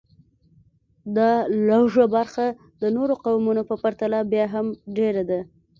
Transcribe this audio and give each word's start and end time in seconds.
دا 1.15 1.31
لږه 1.67 2.05
برخه 2.15 2.45
د 2.81 2.83
نورو 2.95 3.13
قومونو 3.25 3.61
په 3.69 3.75
پرتله 3.83 4.19
بیا 4.31 4.45
هم 4.55 4.67
ډېره 4.97 5.23
ده 5.29 5.39